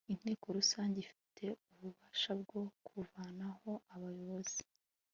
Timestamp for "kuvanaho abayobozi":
2.85-4.61